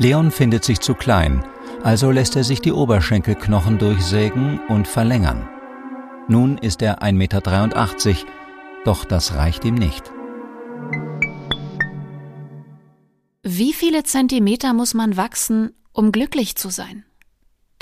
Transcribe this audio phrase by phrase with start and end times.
[0.00, 1.44] Leon findet sich zu klein,
[1.82, 5.46] also lässt er sich die Oberschenkelknochen durchsägen und verlängern.
[6.26, 8.26] Nun ist er 1,83 Meter,
[8.86, 10.10] doch das reicht ihm nicht.
[13.42, 17.04] Wie viele Zentimeter muss man wachsen, um glücklich zu sein?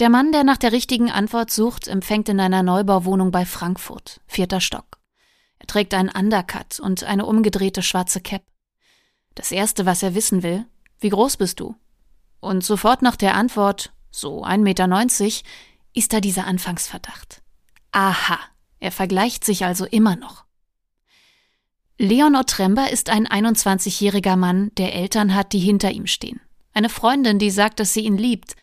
[0.01, 4.61] Der Mann, der nach der richtigen Antwort sucht, empfängt in einer Neubauwohnung bei Frankfurt, vierter
[4.61, 4.99] Stock.
[5.61, 8.43] Er trägt einen Undercut und eine umgedrehte schwarze Cap.
[9.37, 10.65] Das erste, was er wissen will,
[10.99, 11.77] wie groß bist du?
[12.41, 15.49] Und sofort nach der Antwort, so 1,90 Meter,
[15.95, 17.43] ist da dieser Anfangsverdacht.
[17.93, 18.39] Aha,
[18.81, 20.45] er vergleicht sich also immer noch.
[21.99, 26.41] Leon Otremba ist ein 21-jähriger Mann, der Eltern hat, die hinter ihm stehen.
[26.73, 28.55] Eine Freundin, die sagt, dass sie ihn liebt,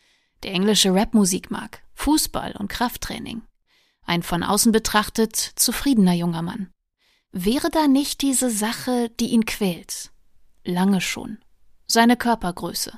[0.42, 3.42] der englische Rapmusik mag, Fußball und Krafttraining.
[4.06, 6.70] Ein von außen betrachtet zufriedener junger Mann.
[7.32, 10.10] Wäre da nicht diese Sache, die ihn quält?
[10.64, 11.38] Lange schon.
[11.86, 12.96] Seine Körpergröße,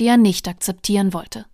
[0.00, 1.46] die er nicht akzeptieren wollte.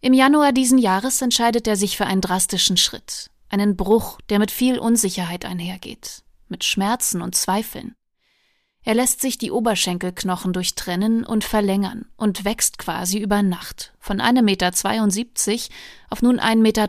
[0.00, 4.50] Im Januar diesen Jahres entscheidet er sich für einen drastischen Schritt, einen Bruch, der mit
[4.50, 7.94] viel Unsicherheit einhergeht, mit Schmerzen und Zweifeln.
[8.82, 14.42] Er lässt sich die Oberschenkelknochen durchtrennen und verlängern und wächst quasi über Nacht von 1,72
[14.42, 15.74] Meter
[16.08, 16.86] auf nun 1,83 Meter.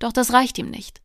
[0.00, 1.00] Doch das reicht ihm nicht.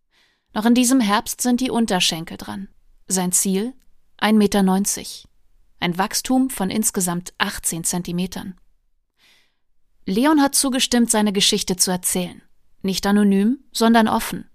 [0.53, 2.69] Noch in diesem Herbst sind die Unterschenkel dran.
[3.07, 3.73] Sein Ziel?
[4.19, 5.29] 1,90 Meter.
[5.85, 8.55] Ein Wachstum von insgesamt 18 Zentimetern.
[10.07, 12.41] Leon hat zugestimmt, seine Geschichte zu erzählen.
[12.81, 14.49] Nicht anonym, sondern offen.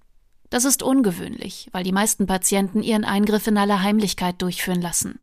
[0.48, 5.20] Das ist ungewöhnlich, weil die meisten Patienten ihren Eingriff in aller Heimlichkeit durchführen lassen.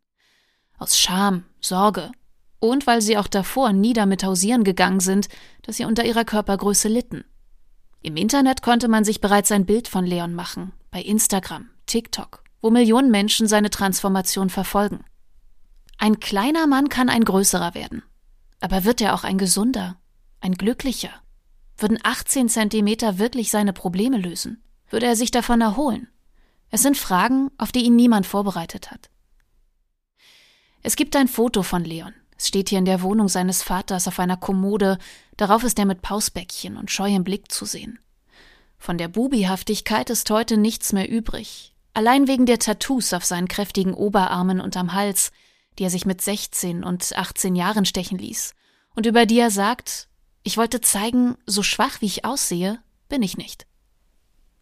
[0.78, 2.10] Aus Scham, Sorge
[2.58, 5.28] und weil sie auch davor nie damit hausieren gegangen sind,
[5.60, 7.26] dass sie unter ihrer Körpergröße litten.
[8.00, 12.70] Im Internet konnte man sich bereits ein Bild von Leon machen, bei Instagram, TikTok, wo
[12.70, 15.04] Millionen Menschen seine Transformation verfolgen.
[15.98, 18.02] Ein kleiner Mann kann ein größerer werden.
[18.60, 19.96] Aber wird er auch ein gesunder,
[20.40, 21.10] ein glücklicher?
[21.76, 24.62] Würden 18 Zentimeter wirklich seine Probleme lösen?
[24.90, 26.08] Würde er sich davon erholen?
[26.70, 29.10] Es sind Fragen, auf die ihn niemand vorbereitet hat.
[30.82, 32.14] Es gibt ein Foto von Leon.
[32.36, 34.98] Es steht hier in der Wohnung seines Vaters auf einer Kommode,
[35.36, 37.98] darauf ist er mit Pausbäckchen und scheuem Blick zu sehen.
[38.78, 41.74] Von der Bubihaftigkeit ist heute nichts mehr übrig.
[41.94, 45.32] Allein wegen der Tattoos auf seinen kräftigen Oberarmen und am Hals,
[45.78, 48.54] die er sich mit 16 und 18 Jahren stechen ließ,
[48.94, 50.08] und über die er sagt,
[50.42, 53.66] ich wollte zeigen, so schwach wie ich aussehe, bin ich nicht.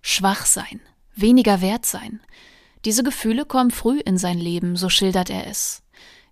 [0.03, 0.81] Schwach sein,
[1.15, 2.21] weniger wert sein.
[2.85, 5.83] Diese Gefühle kommen früh in sein Leben, so schildert er es.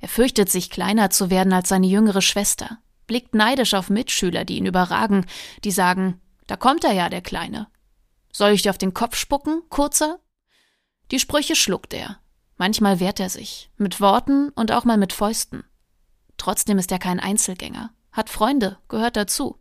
[0.00, 4.58] Er fürchtet sich kleiner zu werden als seine jüngere Schwester, blickt neidisch auf Mitschüler, die
[4.58, 5.26] ihn überragen,
[5.64, 7.68] die sagen, da kommt er ja, der Kleine.
[8.32, 10.18] Soll ich dir auf den Kopf spucken, kurzer?
[11.10, 12.18] Die Sprüche schluckt er.
[12.56, 15.64] Manchmal wehrt er sich, mit Worten und auch mal mit Fäusten.
[16.36, 19.58] Trotzdem ist er kein Einzelgänger, hat Freunde, gehört dazu.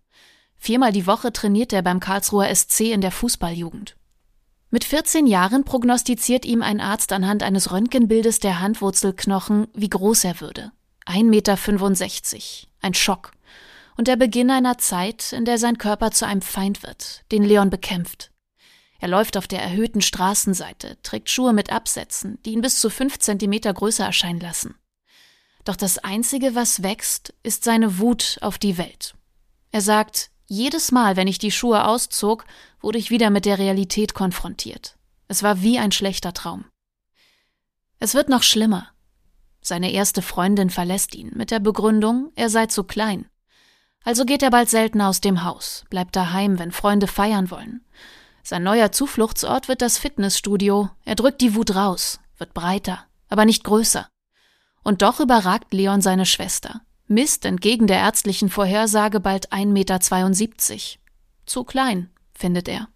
[0.58, 3.98] Viermal die Woche trainiert er beim Karlsruher SC in der Fußballjugend.
[4.70, 10.42] Mit 14 Jahren prognostiziert ihm ein Arzt anhand eines Röntgenbildes der Handwurzelknochen, wie groß er
[10.42, 10.72] würde.
[11.06, 12.68] 1,65 Meter.
[12.82, 13.34] Ein Schock.
[13.98, 17.70] Und der Beginn einer Zeit, in der sein Körper zu einem Feind wird, den Leon
[17.70, 18.32] bekämpft.
[19.04, 23.20] Er läuft auf der erhöhten Straßenseite, trägt Schuhe mit Absätzen, die ihn bis zu fünf
[23.20, 24.76] Zentimeter größer erscheinen lassen.
[25.66, 29.14] Doch das Einzige, was wächst, ist seine Wut auf die Welt.
[29.72, 32.46] Er sagt, jedes Mal, wenn ich die Schuhe auszog,
[32.80, 34.96] wurde ich wieder mit der Realität konfrontiert.
[35.28, 36.64] Es war wie ein schlechter Traum.
[38.00, 38.88] Es wird noch schlimmer.
[39.60, 43.26] Seine erste Freundin verlässt ihn mit der Begründung, er sei zu klein.
[44.06, 47.82] Also geht er bald seltener aus dem Haus, bleibt daheim, wenn Freunde feiern wollen.
[48.44, 50.90] Sein neuer Zufluchtsort wird das Fitnessstudio.
[51.06, 54.08] Er drückt die Wut raus, wird breiter, aber nicht größer.
[54.84, 59.98] Und doch überragt Leon seine Schwester misst entgegen der ärztlichen Vorhersage bald 1,72 Meter.
[61.46, 62.88] Zu klein, findet er.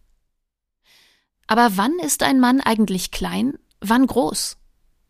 [1.47, 4.57] Aber wann ist ein Mann eigentlich klein, wann groß?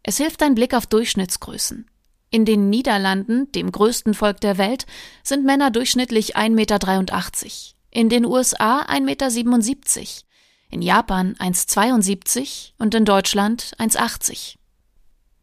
[0.03, 1.89] Es hilft ein Blick auf Durchschnittsgrößen.
[2.29, 4.85] In den Niederlanden, dem größten Volk der Welt,
[5.23, 7.75] sind Männer durchschnittlich 1,83 Meter.
[7.89, 10.26] In den USA 1,77 Meter.
[10.69, 14.55] In Japan 1,72 und in Deutschland 1,80.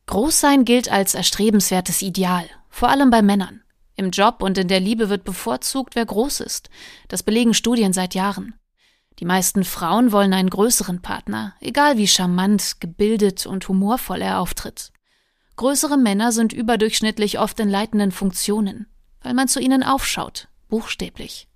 [0.06, 2.44] Großsein gilt als erstrebenswertes Ideal
[2.74, 3.62] vor allem bei Männern.
[3.94, 6.68] Im Job und in der Liebe wird bevorzugt, wer groß ist.
[7.06, 8.54] Das belegen Studien seit Jahren.
[9.20, 14.90] Die meisten Frauen wollen einen größeren Partner, egal wie charmant, gebildet und humorvoll er auftritt.
[15.54, 18.88] Größere Männer sind überdurchschnittlich oft in leitenden Funktionen,
[19.22, 21.46] weil man zu ihnen aufschaut, buchstäblich.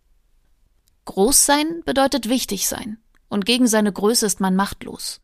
[1.06, 2.98] Groß sein bedeutet wichtig sein,
[3.28, 5.20] und gegen seine Größe ist man machtlos.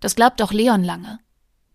[0.00, 1.20] Das glaubt auch Leon lange.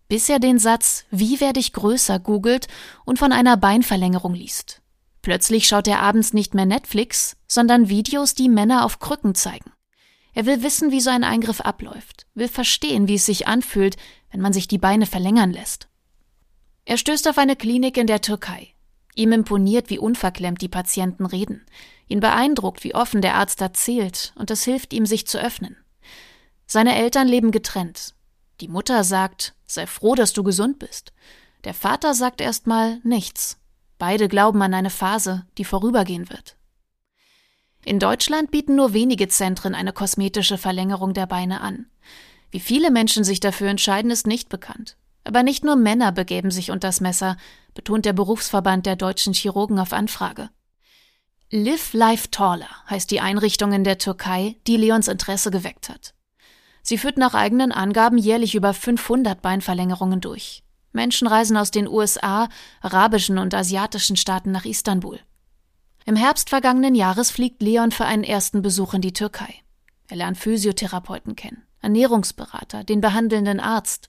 [0.08, 2.68] bis er den Satz Wie werde ich größer googelt
[3.04, 4.80] und von einer Beinverlängerung liest.
[5.20, 9.72] Plötzlich schaut er abends nicht mehr Netflix, sondern Videos, die Männer auf Krücken zeigen.
[10.34, 13.96] Er will wissen, wie so ein Eingriff abläuft, will verstehen, wie es sich anfühlt,
[14.30, 15.88] wenn man sich die Beine verlängern lässt.
[16.84, 18.75] Er stößt auf eine Klinik in der Türkei.
[19.16, 21.64] Ihm imponiert, wie unverklemmt die Patienten reden.
[22.06, 25.76] Ihn beeindruckt, wie offen der Arzt erzählt, und es hilft ihm, sich zu öffnen.
[26.66, 28.14] Seine Eltern leben getrennt.
[28.60, 31.12] Die Mutter sagt, sei froh, dass du gesund bist.
[31.64, 33.58] Der Vater sagt erstmal nichts.
[33.98, 36.56] Beide glauben an eine Phase, die vorübergehen wird.
[37.84, 41.86] In Deutschland bieten nur wenige Zentren eine kosmetische Verlängerung der Beine an.
[42.50, 44.96] Wie viele Menschen sich dafür entscheiden, ist nicht bekannt.
[45.26, 47.36] Aber nicht nur Männer begeben sich unters Messer,
[47.74, 50.50] betont der Berufsverband der deutschen Chirurgen auf Anfrage.
[51.50, 56.14] Live Life Taller heißt die Einrichtung in der Türkei, die Leons Interesse geweckt hat.
[56.82, 60.62] Sie führt nach eigenen Angaben jährlich über 500 Beinverlängerungen durch.
[60.92, 62.48] Menschen reisen aus den USA,
[62.80, 65.18] arabischen und asiatischen Staaten nach Istanbul.
[66.04, 69.54] Im Herbst vergangenen Jahres fliegt Leon für einen ersten Besuch in die Türkei.
[70.06, 74.08] Er lernt Physiotherapeuten kennen, Ernährungsberater, den behandelnden Arzt.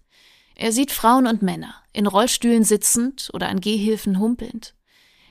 [0.60, 4.74] Er sieht Frauen und Männer, in Rollstühlen sitzend oder an Gehhilfen humpelnd.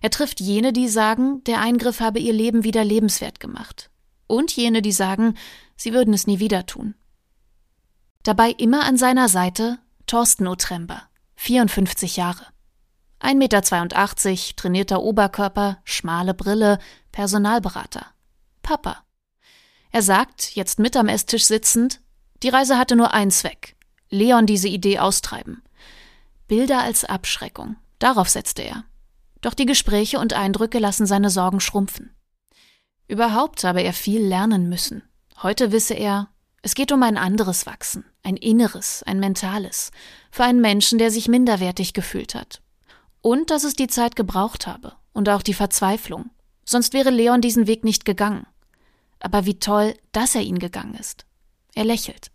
[0.01, 3.91] Er trifft jene, die sagen, der Eingriff habe ihr Leben wieder lebenswert gemacht.
[4.29, 5.35] Und jene, die sagen,
[5.75, 6.95] sie würden es nie wieder tun.
[8.23, 11.03] Dabei immer an seiner Seite Thorsten Otrember,
[11.35, 12.47] 54 Jahre.
[13.21, 16.79] 1,82 Meter, trainierter Oberkörper, schmale Brille,
[17.11, 18.07] Personalberater.
[18.63, 19.03] Papa.
[19.91, 22.01] Er sagt, jetzt mit am Esstisch sitzend,
[22.45, 23.76] die Reise hatte nur einen Zweck.
[24.11, 25.63] Leon diese Idee austreiben.
[26.49, 27.77] Bilder als Abschreckung.
[27.99, 28.85] Darauf setzte er.
[29.41, 32.15] Doch die Gespräche und Eindrücke lassen seine Sorgen schrumpfen.
[33.09, 35.03] Überhaupt habe er viel lernen müssen.
[35.43, 36.29] Heute wisse er,
[36.63, 39.93] es geht um ein anderes Wachsen, ein inneres, ein mentales,
[40.31, 42.61] für einen Menschen, der sich minderwertig gefühlt hat.
[43.21, 46.31] Und dass es die Zeit gebraucht habe und auch die Verzweiflung.
[46.65, 48.47] Sonst wäre Leon diesen Weg nicht gegangen.
[49.21, 51.25] Aber wie toll, dass er ihn gegangen ist.
[51.75, 52.31] Er lächelt.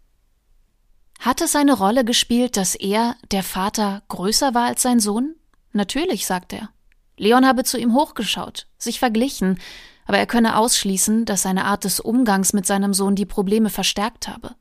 [1.22, 5.36] Hat es eine Rolle gespielt, dass er, der Vater, größer war als sein Sohn?
[5.72, 6.70] Natürlich, sagt er.
[7.16, 9.60] Leon habe zu ihm hochgeschaut, sich verglichen,
[10.08, 14.28] aber er könne ausschließen, dass seine Art des Umgangs mit seinem Sohn die Probleme verstärkt
[14.28, 14.56] habe.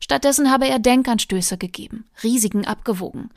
[0.00, 3.30] Stattdessen habe er Denkanstöße gegeben, Risiken abgewogen.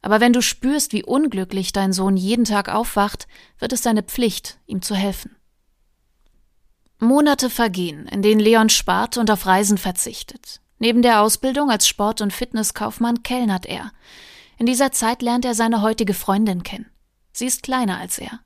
[0.00, 3.26] Aber wenn du spürst, wie unglücklich dein Sohn jeden Tag aufwacht,
[3.58, 5.34] wird es deine Pflicht, ihm zu helfen.
[7.00, 10.60] Monate vergehen, in denen Leon spart und auf Reisen verzichtet.
[10.80, 13.92] Neben der Ausbildung als Sport- und Fitnesskaufmann kellnert er.
[14.56, 16.90] In dieser Zeit lernt er seine heutige Freundin kennen.
[17.32, 18.40] Sie ist kleiner als er.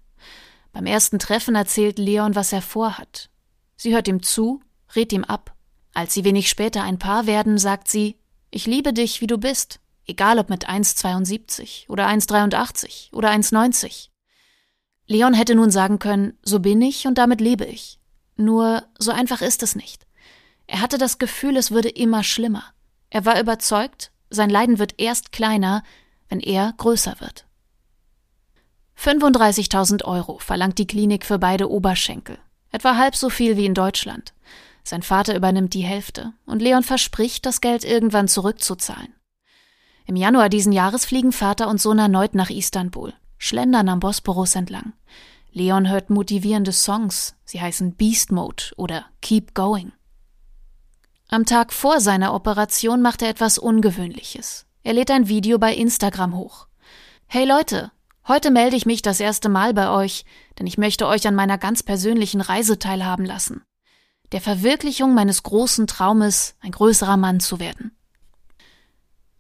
[0.73, 3.31] Beim ersten Treffen erzählt Leon, was er vorhat.
[3.77, 4.61] Sie hört ihm zu,
[4.97, 5.55] rät ihm ab.
[5.95, 8.19] Als sie wenig später ein Paar werden, sagt sie,
[8.51, 14.09] ich liebe dich, wie du bist, egal ob mit 1,72 oder 1,83 oder 1,90.
[15.07, 18.01] Leon hätte nun sagen können, so bin ich und damit lebe ich.
[18.37, 20.05] Nur so einfach ist es nicht.
[20.67, 22.65] Er hatte das Gefühl, es würde immer schlimmer.
[23.11, 25.83] Er war überzeugt, sein Leiden wird erst kleiner,
[26.29, 27.47] wenn er größer wird.
[28.99, 32.39] 35.000 Euro verlangt die Klinik für beide Oberschenkel.
[32.71, 34.35] Etwa halb so viel wie in Deutschland.
[34.83, 39.15] Sein Vater übernimmt die Hälfte und Leon verspricht, das Geld irgendwann zurückzuzahlen.
[40.07, 44.93] Im Januar diesen Jahres fliegen Vater und Sohn erneut nach Istanbul, schlendern am Bosporus entlang.
[45.53, 49.93] Leon hört motivierende Songs, sie heißen Beast Mode oder Keep Going.
[51.35, 54.67] Am Tag vor seiner Operation macht er etwas Ungewöhnliches.
[54.85, 56.69] Er lädt ein Video bei Instagram hoch.
[57.27, 57.91] Hey Leute,
[58.29, 60.25] Heute melde ich mich das erste Mal bei euch,
[60.57, 63.65] denn ich möchte euch an meiner ganz persönlichen Reise teilhaben lassen.
[64.31, 67.97] Der Verwirklichung meines großen Traumes, ein größerer Mann zu werden.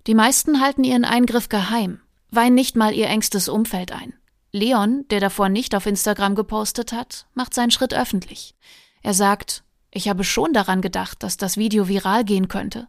[0.08, 4.14] Die meisten halten ihren Eingriff geheim, weihen nicht mal ihr engstes Umfeld ein.
[4.50, 8.56] Leon, der davor nicht auf Instagram gepostet hat, macht seinen Schritt öffentlich.
[9.02, 9.62] Er sagt,
[9.94, 12.88] ich habe schon daran gedacht, dass das Video viral gehen könnte.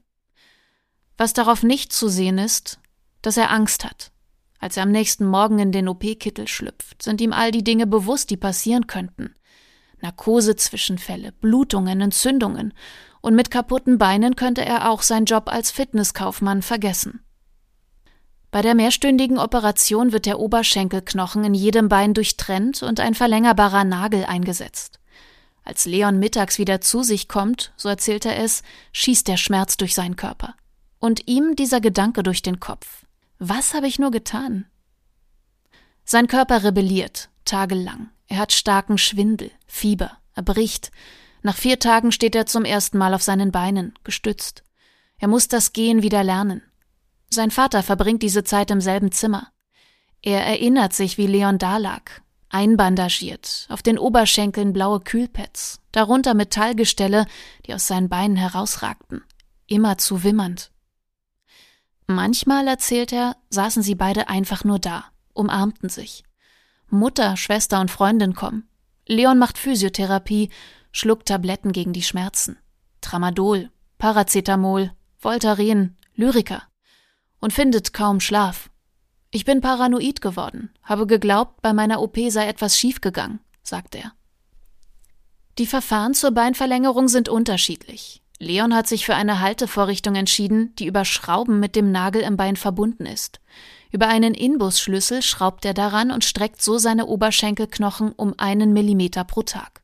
[1.18, 2.80] Was darauf nicht zu sehen ist,
[3.22, 4.12] dass er Angst hat,
[4.60, 8.32] als er am nächsten Morgen in den OP-Kittel schlüpft, sind ihm all die Dinge bewusst,
[8.32, 9.36] die passieren könnten.
[10.02, 12.74] Narkosezwischenfälle, Blutungen, Entzündungen.
[13.22, 17.22] Und mit kaputten Beinen könnte er auch seinen Job als Fitnesskaufmann vergessen.
[18.52, 24.26] Bei der mehrstündigen Operation wird der Oberschenkelknochen in jedem Bein durchtrennt und ein verlängerbarer Nagel
[24.26, 25.00] eingesetzt.
[25.66, 29.96] Als Leon mittags wieder zu sich kommt, so erzählt er es, schießt der Schmerz durch
[29.96, 30.56] seinen Körper.
[31.00, 33.06] Und ihm dieser Gedanke durch den Kopf.
[33.40, 34.68] Was habe ich nur getan?
[36.06, 38.12] Sein Körper rebelliert, tagelang.
[38.28, 40.92] Er hat starken Schwindel, Fieber, er bricht.
[41.42, 44.64] Nach vier Tagen steht er zum ersten Mal auf seinen Beinen, gestützt.
[45.18, 46.62] Er muss das Gehen wieder lernen.
[47.30, 49.52] Sein Vater verbringt diese Zeit im selben Zimmer.
[50.22, 52.04] Er erinnert sich, wie Leon da lag,
[52.50, 57.26] einbandagiert, auf den Oberschenkeln blaue Kühlpads, darunter Metallgestelle,
[57.66, 59.24] die aus seinen Beinen herausragten,
[59.68, 60.72] immer zu wimmernd.
[62.08, 66.24] Manchmal, erzählt er, saßen sie beide einfach nur da, umarmten sich.
[66.90, 68.70] Mutter, Schwester und Freundin kommen.
[69.08, 70.50] Leon macht Physiotherapie,
[70.92, 72.58] schluckt Tabletten gegen die Schmerzen.
[73.02, 76.64] Tramadol, Paracetamol, Voltaren, Lyrica.
[77.40, 78.70] Und findet kaum Schlaf.
[79.36, 84.14] Ich bin paranoid geworden, habe geglaubt, bei meiner OP sei etwas schiefgegangen, sagt er.
[85.58, 88.24] Die Verfahren zur Beinverlängerung sind unterschiedlich.
[88.40, 92.56] Leon hat sich für eine Haltevorrichtung entschieden, die über Schrauben mit dem Nagel im Bein
[92.56, 93.42] verbunden ist.
[93.92, 99.42] Über einen Inbusschlüssel schraubt er daran und streckt so seine Oberschenkelknochen um einen Millimeter pro
[99.42, 99.82] Tag.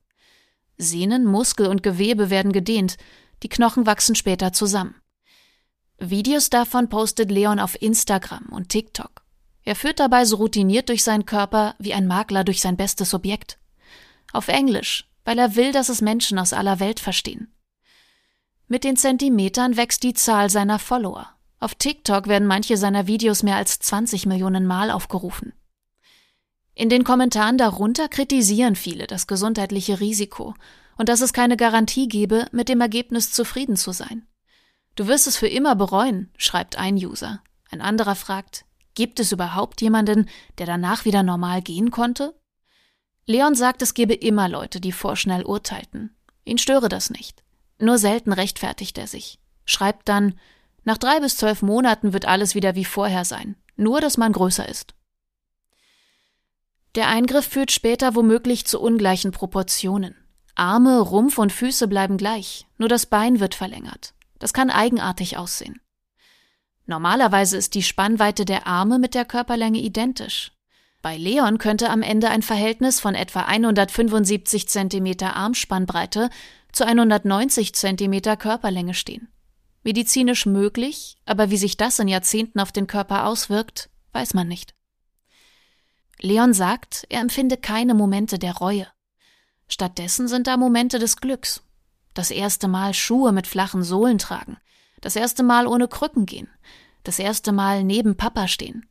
[0.78, 2.96] Sehnen, Muskel und Gewebe werden gedehnt,
[3.44, 4.96] die Knochen wachsen später zusammen.
[6.00, 9.21] Videos davon postet Leon auf Instagram und TikTok.
[9.64, 13.60] Er führt dabei so routiniert durch seinen Körper wie ein Makler durch sein bestes Objekt.
[14.34, 17.54] Auf Englisch, weil er will, dass es Menschen aus aller Welt verstehen.
[18.68, 21.30] Mit den Zentimetern wächst die Zahl seiner Follower.
[21.60, 25.54] Auf TikTok werden manche seiner Videos mehr als 20 Millionen Mal aufgerufen.
[26.74, 30.56] In den Kommentaren darunter kritisieren viele das gesundheitliche Risiko
[30.98, 34.26] und dass es keine Garantie gebe, mit dem Ergebnis zufrieden zu sein.
[34.96, 37.44] Du wirst es für immer bereuen, schreibt ein User.
[37.70, 42.36] Ein anderer fragt, gibt es überhaupt jemanden, der danach wieder normal gehen konnte?
[43.26, 46.16] Leon sagt, es gebe immer Leute, die vorschnell urteilten.
[46.44, 47.44] Ihn störe das nicht.
[47.80, 49.40] Nur selten rechtfertigt er sich.
[49.66, 50.40] Schreibt dann,
[50.84, 54.68] nach drei bis zwölf Monaten wird alles wieder wie vorher sein, nur dass man größer
[54.68, 54.94] ist.
[56.96, 60.16] Der Eingriff führt später womöglich zu ungleichen Proportionen.
[60.56, 64.14] Arme, Rumpf und Füße bleiben gleich, nur das Bein wird verlängert.
[64.40, 65.80] Das kann eigenartig aussehen.
[66.86, 70.52] Normalerweise ist die Spannweite der Arme mit der Körperlänge identisch.
[71.02, 76.30] Bei Leon könnte am Ende ein Verhältnis von etwa 175 cm Armspannbreite
[76.72, 79.28] zu 190 cm Körperlänge stehen.
[79.84, 84.76] Medizinisch möglich, aber wie sich das in Jahrzehnten auf den Körper auswirkt, weiß man nicht.
[86.20, 88.88] Leon sagt, er empfinde keine Momente der Reue.
[89.68, 91.64] Stattdessen sind da Momente des Glücks.
[92.14, 94.58] Das erste Mal Schuhe mit flachen Sohlen tragen,
[95.02, 96.50] das erste Mal ohne Krücken gehen,
[97.04, 98.86] das erste Mal neben Papa stehen.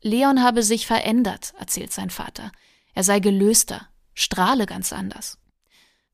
[0.00, 2.52] Leon habe sich verändert, erzählt sein Vater.
[2.94, 5.38] Er sei gelöster, strahle ganz anders.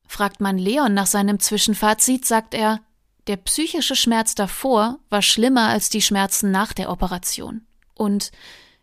[0.07, 2.81] Fragt man Leon nach seinem Zwischenfazit, sagt er,
[3.27, 7.65] der psychische Schmerz davor war schlimmer als die Schmerzen nach der Operation.
[7.95, 8.31] Und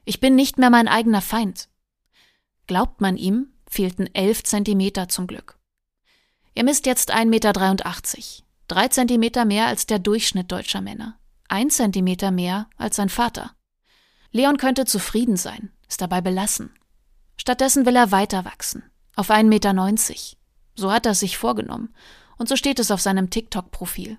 [0.05, 1.69] ich bin nicht mehr mein eigener Feind.
[2.67, 5.59] Glaubt man ihm, fehlten elf Zentimeter zum Glück.
[6.55, 12.31] Er misst jetzt 1,83 Meter, drei Zentimeter mehr als der Durchschnitt deutscher Männer, ein Zentimeter
[12.31, 13.53] mehr als sein Vater.
[14.31, 16.75] Leon könnte zufrieden sein, ist dabei belassen.
[17.37, 18.85] Stattdessen will er weiter wachsen,
[19.17, 19.75] auf 1,90 Meter.
[20.75, 21.95] So hat er es sich vorgenommen,
[22.39, 24.19] und so steht es auf seinem TikTok-Profil.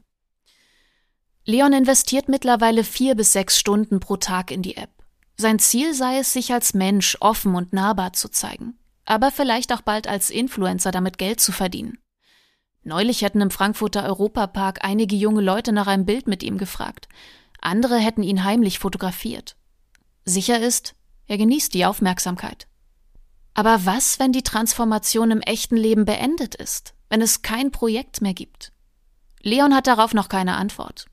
[1.46, 4.92] Leon investiert mittlerweile vier bis sechs Stunden pro Tag in die App.
[5.36, 9.82] Sein Ziel sei es, sich als Mensch offen und nahbar zu zeigen, aber vielleicht auch
[9.82, 11.98] bald als Influencer damit Geld zu verdienen.
[12.84, 17.08] Neulich hätten im Frankfurter Europapark einige junge Leute nach einem Bild mit ihm gefragt.
[17.62, 19.56] Andere hätten ihn heimlich fotografiert.
[20.26, 20.96] Sicher ist,
[21.28, 22.68] er genießt die Aufmerksamkeit.
[23.54, 28.34] Aber was, wenn die Transformation im echten Leben beendet ist, wenn es kein Projekt mehr
[28.34, 28.72] gibt?
[29.42, 31.06] Leon hat darauf noch keine Antwort.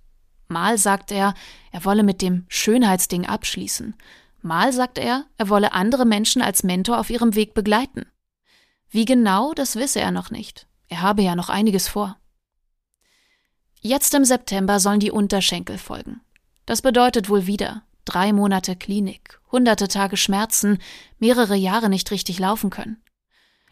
[0.49, 1.35] Mal sagt er,
[1.71, 3.95] er wolle mit dem Schönheitsding abschließen.
[4.43, 8.07] Mal sagt er, er wolle andere Menschen als Mentor auf ihrem Weg begleiten.
[8.89, 10.67] Wie genau, das wisse er noch nicht.
[10.91, 12.19] Er habe ja noch einiges vor.
[13.81, 16.21] Jetzt im September sollen die Unterschenkel folgen.
[16.67, 20.79] Das bedeutet wohl wieder drei Monate Klinik, hunderte Tage Schmerzen,
[21.19, 23.03] mehrere Jahre nicht richtig laufen können.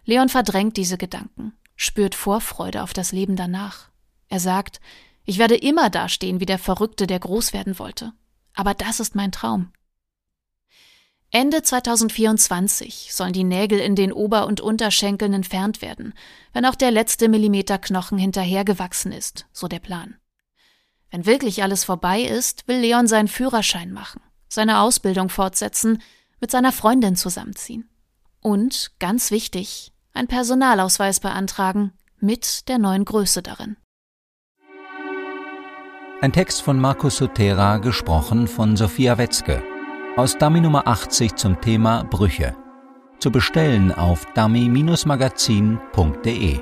[0.04, 3.90] Leon verdrängt diese Gedanken, spürt Vorfreude auf das Leben danach.
[4.28, 4.80] Er sagt,
[5.24, 8.12] ich werde immer dastehen wie der Verrückte, der groß werden wollte.
[8.54, 9.72] Aber das ist mein Traum.
[11.30, 16.14] Ende 2024 sollen die Nägel in den Ober- und Unterschenkeln entfernt werden,
[16.54, 20.16] wenn auch der letzte Millimeter Knochen hinterhergewachsen ist, so der Plan.
[21.10, 26.02] Wenn wirklich alles vorbei ist, will Leon seinen Führerschein machen, seine Ausbildung fortsetzen,
[26.40, 27.90] mit seiner Freundin zusammenziehen.
[28.40, 33.76] Und, ganz wichtig, ein Personalausweis beantragen, mit der neuen Größe darin.
[36.20, 39.62] Ein Text von Markus Sotera, gesprochen von Sophia Wetzke.
[40.18, 42.56] Aus Dummy Nummer 80 zum Thema Brüche.
[43.20, 46.58] Zu bestellen auf dummy-magazin.de.